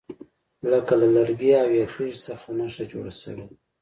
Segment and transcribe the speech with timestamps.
[0.71, 3.55] لکه له لرګي او یا تیږي څخه نښه جوړه شوې ده.